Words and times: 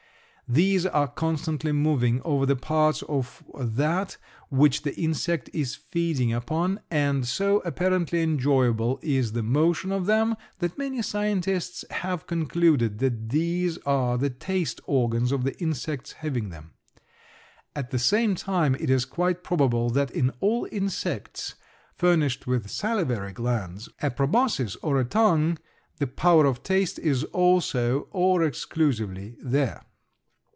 These 0.59 0.85
are 0.85 1.07
constantly 1.07 1.71
moving 1.71 2.21
over 2.25 2.45
the 2.45 2.57
parts 2.57 3.03
of 3.03 3.41
that 3.57 4.17
which 4.49 4.81
the 4.81 4.93
insect 4.99 5.49
is 5.53 5.75
feeding 5.75 6.33
upon, 6.33 6.81
and 6.91 7.25
so 7.25 7.59
apparently 7.59 8.21
enjoyable 8.21 8.99
is 9.01 9.31
the 9.31 9.43
motion 9.43 9.93
of 9.93 10.07
them 10.07 10.35
that 10.59 10.77
many 10.77 11.01
scientists 11.03 11.85
have 11.89 12.27
concluded 12.27 12.99
that 12.99 13.29
these 13.29 13.77
are 13.85 14.17
the 14.17 14.29
taste 14.29 14.81
organs 14.87 15.31
of 15.31 15.45
the 15.45 15.57
insects 15.63 16.11
having 16.11 16.49
them. 16.49 16.71
At 17.73 17.91
the 17.91 17.97
same 17.99 18.35
time 18.35 18.75
it 18.75 18.89
is 18.89 19.05
quite 19.05 19.45
probable 19.45 19.89
that 19.91 20.11
in 20.11 20.31
all 20.41 20.67
insects 20.69 21.55
furnished 21.95 22.45
with 22.45 22.69
salivary 22.69 23.31
glands, 23.31 23.87
a 24.01 24.11
proboscis, 24.11 24.75
or 24.81 24.99
a 24.99 25.05
tongue, 25.05 25.59
the 25.99 26.07
power 26.07 26.45
of 26.45 26.61
taste 26.61 26.99
is 26.99 27.23
also 27.25 28.09
or 28.11 28.43
exclusively 28.43 29.37
there. 29.41 29.83